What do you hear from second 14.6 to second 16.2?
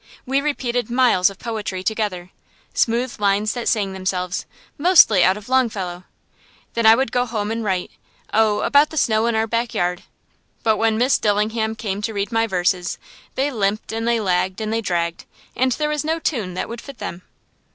they dragged, and there was no